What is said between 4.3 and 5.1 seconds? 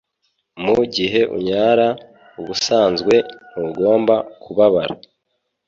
kubabara.